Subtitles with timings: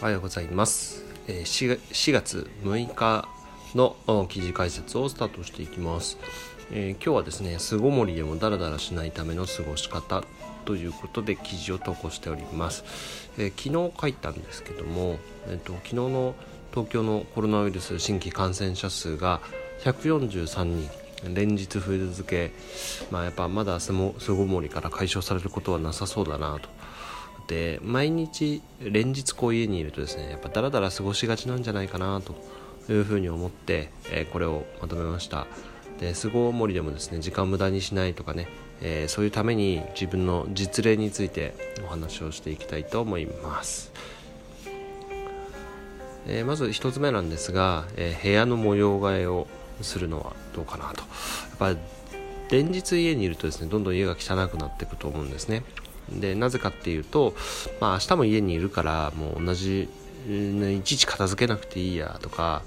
[0.00, 1.02] おはようございます。
[1.26, 3.28] 4月6日
[3.74, 3.96] の
[4.28, 6.18] 記事解説をスタートしていきます。
[6.70, 10.22] えー、今日はですね、巣ごもりでもダラダラしないための過ごし方
[10.64, 12.84] ということで記事を投稿しております。
[13.38, 16.36] えー、昨日書いたんですけども、えーと、昨日の
[16.70, 19.40] 東京のコロナウイルス新規感染者数が
[19.82, 20.88] 143人
[21.34, 22.52] 連日増え続け、
[23.10, 26.68] まあ、やっぱまだ巣ごもりから解消されることはなさそうだなと
[27.48, 32.34] って毎日連日こう家にいるとですねやっぱダラダラ過ごしがちなんじゃないかなと
[32.92, 35.46] いうふうに思って、えー、これをまとめました。
[35.98, 38.48] で巣ごもりでもですね時間無駄にしないとかね、
[38.80, 43.90] えー、そういうために自分の実例についてお話をしていきたいと思います、
[46.28, 49.48] えー、まず1つ目なんですが、え部屋の模様替えを
[49.82, 51.02] するのはどうかなと。
[51.64, 51.80] やっぱ
[52.50, 55.64] 連日家にいるとですねどんどん家が汚くなっていくと思うんですね。
[56.12, 57.34] でなぜかっていうと、
[57.80, 59.88] まあ、明日も家にいるからもう同じ
[60.28, 62.62] いちいち片付けなくていいやとか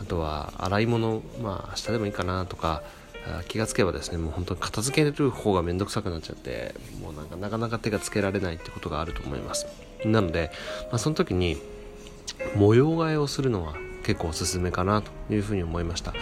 [0.00, 2.82] あとは洗い物まあ明日でもいいかなとか
[3.48, 9.66] 気がつけばですねもう本当に片付ける方が面倒くさくなっちゃってもうなんかなかなか手がつけられないってことがあると思います。
[10.04, 10.50] なので、
[10.90, 11.56] まあ、その時に
[12.56, 16.14] 模様替えをするのは結構おすすめかなというふうに思いました。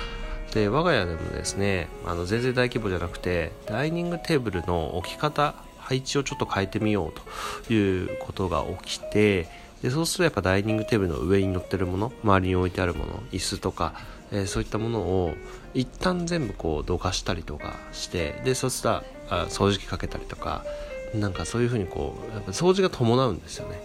[0.52, 5.55] で我が家でもですねあの全然大規模じゃなくてダイニングテーブルの置き方
[5.91, 9.48] 配置をちょっと変えてみようということが起きて
[9.83, 13.94] でそうするとやっぱダイニングテーブルの上に乗ってるもの周りに置いてあるもの椅子とか、
[14.30, 15.34] えー、そういったものを
[15.74, 20.64] 一旦全部こうどかしたりとかしてでそうしたら掃除機かけたりとか
[21.12, 23.80] なんかそういうふうにこうやっぱ掃除が伴うんですよね。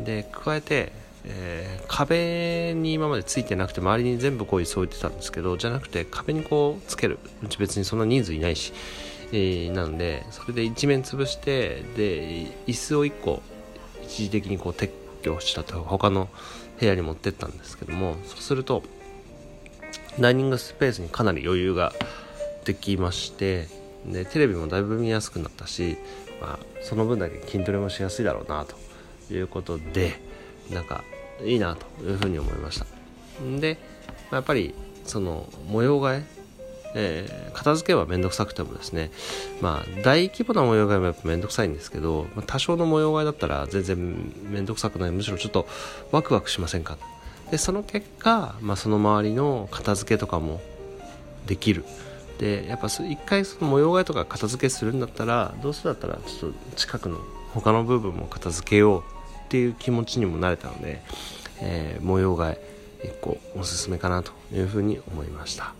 [0.00, 0.90] で加えて、
[1.24, 7.20] えー、壁に今までついてなくて周りに全部こういう置いてたんですけどじゃなくて壁にこうつける。
[7.44, 8.72] うち別にそんな人数いないし。
[9.32, 13.42] えー、なのでそれで一面潰してで椅子を1個
[14.02, 14.90] 一時的にこう撤
[15.22, 16.28] 去したと他の
[16.78, 18.82] 部屋に持ってったんですけどもそうすると
[20.18, 21.92] ダイニングスペースにかなり余裕が
[22.64, 23.68] できまして
[24.06, 25.96] でテレビもだいぶ見やすくなったし、
[26.40, 30.20] まあ、その分だけ筋トレもしやすいだろうなということで
[30.70, 31.04] なんか
[31.44, 32.86] いいなというふうに思いました。
[33.60, 33.78] で
[34.30, 34.74] まやっぱり
[35.04, 36.39] その模様替え
[36.94, 39.10] えー、片付けは面倒くさくてもですね、
[39.60, 43.96] まあ、大規模な模様替えもやっぱ面倒くさいんですけど、まあ、多少の模様替えだったら全然
[44.50, 45.10] 面倒くさくない。
[45.10, 45.68] むしろちょっと
[46.10, 46.98] ワクワクしませんか？
[47.50, 50.60] でその結果、まあ、その周りの片付けとかも
[51.46, 51.84] できる。
[52.38, 57.18] でやっぱ一回その模様替えとか片付けするんだったらどうせだったらちょっと近くの
[57.52, 59.02] 他の部分も片付けよう
[59.46, 61.02] っていう気持ちにもなれたので、
[61.60, 62.70] えー、模様替え
[63.04, 65.74] 一個おすすめかなというふうに思いました。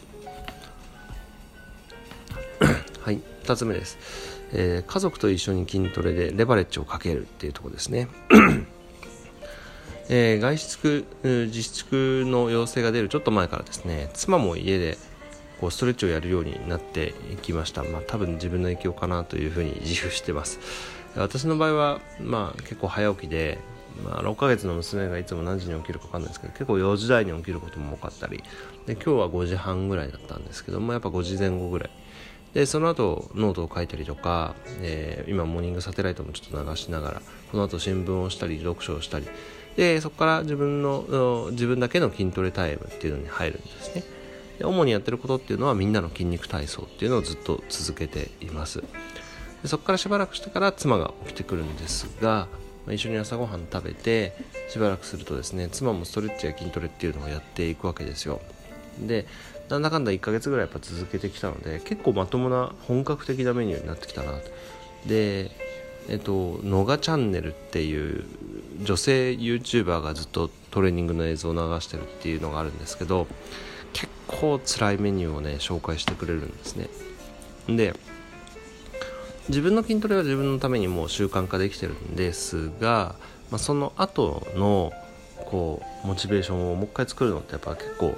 [3.03, 3.99] はい、2つ目です、
[4.53, 8.09] えー、家族と一緒に筋トレでレバレッジをかけるっていうとこですね。
[10.13, 11.07] えー、外出
[11.47, 14.99] 自粛の要請が出るちょっと前からですね妻も家で
[15.61, 20.59] こうストレッチをやるようになっていきました、まあ、多分自分の影響かなというふうに自負してます。
[21.17, 23.59] 私の場合は、まあ、結構早起きで、
[24.05, 28.43] まあ、6ヶ月の娘がいつも何時に起きるか分かんないですけど結構4時台に起きることも多かったり。
[28.87, 31.91] で今日は5時半ぐらいだったんですけどもやっぱ5時前後ぐらい
[32.55, 39.27] でその後ノートを書いたりとか、えー、今モーニングサテライトもちょっと流しながらこの後新聞をしたり読書をしたり
[39.77, 44.03] でそこから自分の自分だけの筋トレタイムっていうのに入るんですね。
[44.59, 48.83] で主にやってることっていうのはみんなの筋肉体操っていうのをずっと続けています。
[49.63, 52.49] でそこからしばらくしてから妻が起きてくるんですが
[52.89, 54.35] 一緒に朝ごはん食べて
[54.69, 58.41] しばらくするとですね妻もストレッチや筋トレっていうのをやっていくわけですよ。
[58.99, 59.27] で
[59.69, 64.51] なんだかんだ1ヶ月ぐらいやっぱ続けてきたので結構まともな本格的なメニューになってきたなと。
[65.07, 65.51] で
[66.09, 68.25] えっとのがチャンネルっていう
[68.83, 73.27] 女性 YouTuber がずっとトレーニングの映像を流してるっていうのがあるんですけど
[73.93, 76.89] 結構辛いメニューをね紹介してくれるんですね。
[77.69, 77.95] で
[79.49, 83.17] 自分の筋トレは自分のためにもう習慣化できてるんですが、
[83.51, 84.93] まあ、その後の
[85.47, 88.15] こうモチベーションをもう一回作るのってやっぱ結構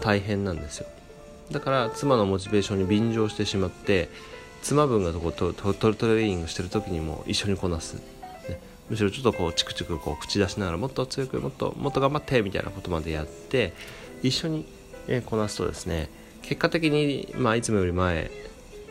[0.00, 0.86] 大変なんですよ。
[1.50, 4.08] だから妻のモチベーションに便乗してしまって
[4.62, 8.00] 妻分がこトトトレーニングしてる時にも一緒にこなす、ね、
[8.90, 13.72] むしろちょっとこうチクチクこう口出しながらもっと強くもっともっと頑張ってみたいなことまでやって
[14.22, 14.66] 一緒に、
[15.06, 16.10] えこなすとですね
[16.42, 18.30] 結果的に、まあ、いつもより前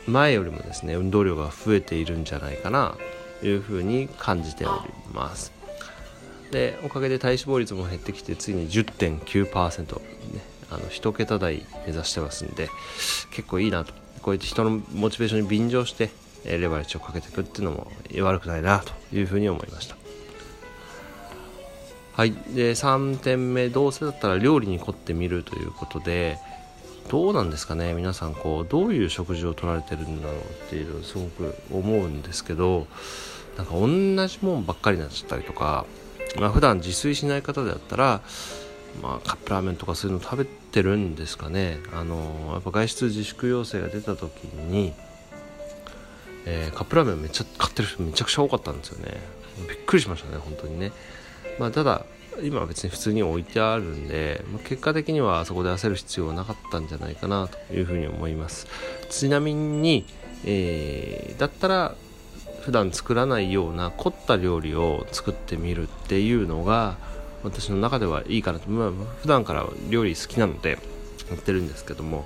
[0.07, 2.95] 前よりもですね運動量が増えているんじゃないかな
[3.41, 4.73] というふうに感じており
[5.13, 5.51] ます。
[6.51, 12.69] でおかげで体脂肪率も減ってきてついに10.9%、ね、あの1桁台目指してますんで
[13.31, 13.93] 結構いいなと。
[14.21, 16.09] こうやって人のモチベーションに便乗して
[16.43, 19.95] レバレッジをかけていくっていうのも悪くないなというふうに思いました。
[22.13, 22.31] はい。
[22.31, 26.39] で3点目どうせだったら料理に凝ってみるということで
[27.09, 32.87] どうなんですかね皆さんこうどういう食事を取られてるんだろうっていうのをすごく思うんですけど
[33.57, 35.85] なんか同じもんばっかりになっちゃったりとか、
[36.39, 38.21] まあ普段自炊しない方であったら、
[39.01, 41.79] まあ、カップラーメンとかそういうの食べてるんですかね。
[41.93, 44.93] あのやっぱ外出自粛要請が出た時に、
[46.45, 49.19] えー、カップラーメンめっちゃ買ってる人めちゃくちゃ多かったんですよね。
[49.67, 50.91] びっくりしましたね本当にね。
[51.59, 52.05] まあただ
[52.43, 58.67] 今は別に普通に置いてあるんで、まあ、結果的にはそこで焦る必要はなかったんじゃないかなというふうに思います。
[59.09, 60.05] ちなみに、
[60.45, 61.95] えー、だったら
[62.61, 66.97] 普段作らないような凝った料理を作ってみるっていうのが
[67.47, 68.91] 私の中ではいいかなと、まあ、
[69.21, 70.77] 普段から料理好きなので
[71.29, 72.25] やってるんですけども。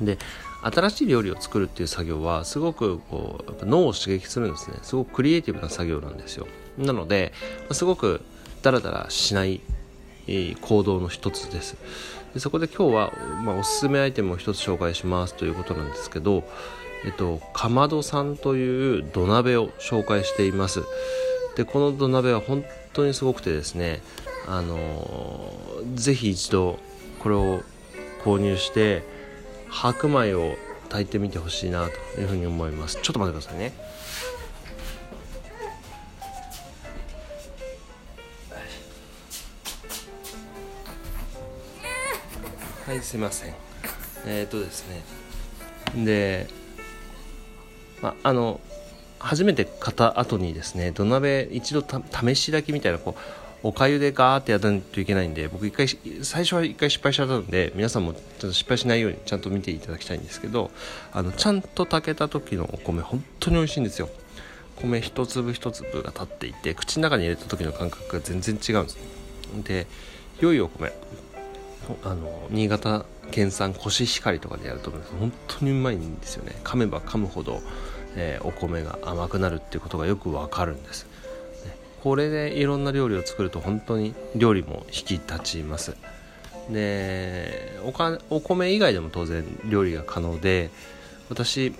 [0.00, 0.18] で
[0.62, 4.78] 新しい料理を作るっていう作業はすごくこうやっぱ脳を刺激するんですね。
[4.82, 6.46] すごくクリエイティブな作業なんですよ。
[6.76, 7.32] なので
[7.70, 8.20] すごく
[8.62, 9.60] ダラダラしない
[10.60, 11.76] 行動の一つです。
[12.34, 13.12] でそこで今日は、
[13.44, 16.44] まあ、おすすめアイテムを一つ紹介しますということなんですけど
[17.04, 20.82] えっと、かまどさんという土鍋を紹介しています。
[21.56, 24.00] でこの土鍋は本当にすごくてですね
[24.46, 25.52] あの
[25.94, 26.78] ぜひ一度
[27.20, 27.62] これを
[28.22, 29.02] 購入して
[29.68, 30.54] 白米を
[30.88, 33.00] 炊いてみてほしいなというふうに思います。
[33.02, 33.72] ちょっと待ってくださいね。
[42.86, 43.54] はいすいません。
[44.26, 46.04] えっ、ー、とですね。
[46.04, 46.46] で
[48.00, 48.60] まあ、あの
[49.18, 55.88] 初めて買った後にですね土鍋一度試し炊きみたいなこうおかゆでガーってやらないといけないんで僕一回
[56.22, 60.70] 最初は一回失敗しちゃったんで皆さんもちょっと失敗しないようにちゃんと見ていただきたいんですけど
[61.12, 64.08] あのちゃんと炊けた時のお米本当に美味しいんですよ。
[64.76, 68.98] 米一粒一粒が立っていて口の中に入れた時の感覚が全然違うんです。
[69.64, 69.86] で
[70.40, 70.92] 良いお米
[72.04, 76.56] あの新潟県産コシヒカリとかでやると本当にうまいんですよね。
[76.62, 77.60] 噛めば噛むほど、
[78.16, 81.04] えー、お米が甘くなるっていうことがよくわかるんです、
[81.64, 85.96] ね、これでいろんな料理を作ると本当に料理も引き立ちます。
[86.70, 90.70] でおかお米以外でも当然料理が可能で
[91.28, 91.72] 私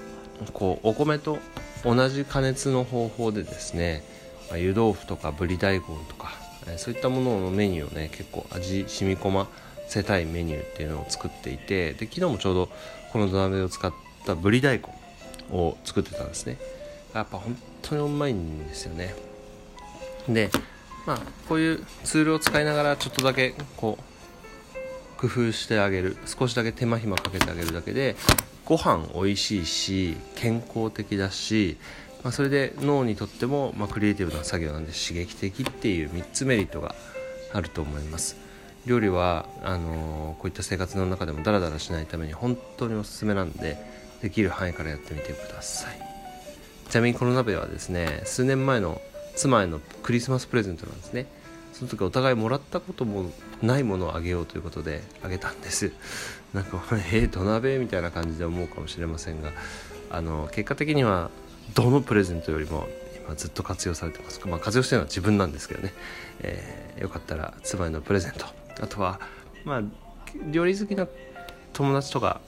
[0.53, 1.38] こうお米と
[1.85, 4.05] 同じ加熱の方法でですね、
[4.49, 6.32] まあ、湯豆腐とかぶり大根とか
[6.77, 9.49] そういったもののメニューをね結構味染み込ま
[9.89, 12.69] せたいメニューっていうのを作っていてで昨日もちょうど
[13.12, 13.93] この土鍋を使っ
[14.25, 14.85] たぶり大根
[15.50, 16.58] を作ってたんですね。
[17.14, 19.14] やっぱ本当にうまいんですよね。
[20.28, 20.50] で
[21.06, 26.16] まあこういうツールを使いながらちょっとだけこう工夫してあげる。
[26.26, 28.16] 少しだけ手間暇かけてあげるだけで
[28.64, 31.76] ご飯美味しいし健康的だし、
[32.25, 36.94] まあ、それで脳にとっても、まあ、クリエイティブな作業なんで刺激的っていう3つメリットが
[37.52, 38.37] あると思います。
[38.84, 43.76] 料理はあのー、こういった生活の中でもダラダラしないために本当におすすめなんで
[44.23, 45.99] できる範囲からやってみてください。
[46.91, 49.01] ちなみにこの鍋はですね数年前の
[49.35, 51.27] 妻へのクリスマスプレゼントなんですね。
[51.73, 53.31] その時お互いもらったことも
[53.61, 55.93] ないものをあげようということであげたんです。
[56.55, 56.83] なんか
[57.13, 59.53] えー、土鍋みたいな感じで思うかもしれませんが
[60.11, 61.31] あの結果的には
[61.75, 62.89] どのプレゼントよりも
[63.27, 65.93] 今ずっと活用されてます、まあ、活用してるのは自分なんですけどね、
[66.41, 68.46] えー、よかったら妻へのプレゼント。
[68.81, 69.20] あとは
[69.65, 69.82] まあ
[70.51, 71.06] 料理好きな
[71.75, 72.41] 友達とか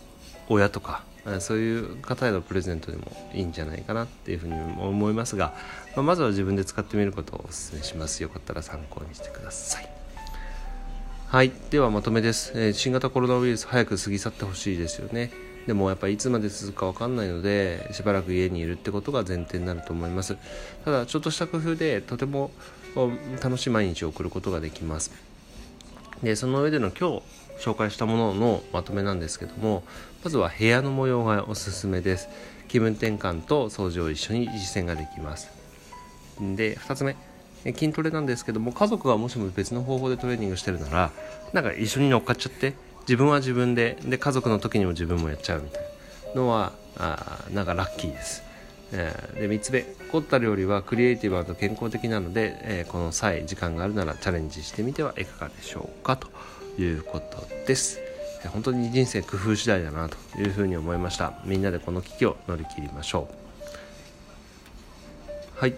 [0.48, 1.02] 親とか
[1.40, 5.54] そういう方へのプレゼントでもいいんじゃないかなっていうふうに思いますが、
[5.94, 8.22] まあ、まずは自分で使ってみることをお勧めします。
[8.22, 9.88] よかったら参考にしてください。
[11.28, 15.30] はいではまとめです、えー、新型コロナウイルス早く過ぎ去ってほしいですよね。
[15.66, 20.38] でもやっぱりいつまで続くか分かんないのでしばらく家にいるってことが前提になると思います。
[20.86, 22.50] ただちょっとした工夫でとても
[23.42, 25.12] 楽しい毎日を送ることができます。
[26.22, 27.22] でその上での今日
[27.60, 29.82] 紹介したもののまとめなんですけども
[30.24, 32.28] まずは部屋の模様がおすすめです。
[32.68, 35.50] 気分転換と掃除を一緒に実践ができます。
[36.40, 37.16] で2つ目。
[37.64, 41.10] 筋トレなんですけども家族がもしも別の方法でトレーニングしてるなら
[41.52, 45.82] なんか一緒に乗っかっちゃって自分は自分でで家族の時にも自分もやっちゃうみたい
[46.34, 48.47] なのはあなんかラッキーです。
[48.92, 56.28] えー、で3つ目凝った料理はクリエイティブ健康的なので、えー、この際時間があるならチャレンジしてみてはいかがでしょうかと
[56.80, 58.00] いうことです。
[58.52, 61.34] 本当に人生工夫次第だなというふうに思いました。
[61.44, 63.28] みんなでこの危機を乗り切りましょ
[65.56, 65.60] う。
[65.60, 65.74] はい。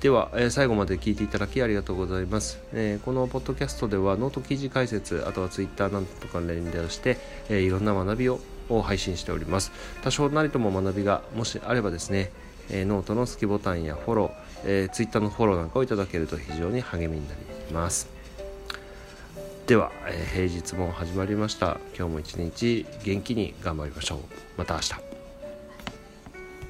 [0.00, 7.18] では、えー、最後まで聞いていただきありがとうございます、えー、このポッドキャストではノート記事解説あとはツイッターなんとか連動して、
[7.50, 9.70] えー、いろんな学びをを配信しております。
[10.02, 12.30] 多少なりとも学びがもしあればですね
[12.70, 14.30] えノートの好きボタンやフォロー、
[14.64, 17.34] え Twitter のフォローなんかをいただけると非常に励みにな
[17.68, 18.08] ります。
[19.66, 21.78] では、え平日も始まりました。
[21.96, 24.18] 今日も一日元気に頑張りましょう。
[24.56, 25.05] また明日。